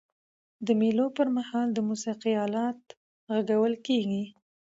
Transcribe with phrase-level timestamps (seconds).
[0.65, 2.81] د مېلو پر مهال د موسیقۍ آلات
[3.47, 4.23] ږغول کيږي.